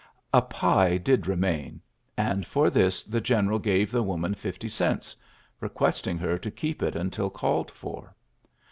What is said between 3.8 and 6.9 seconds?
the woman fifty cents, requesting her to keep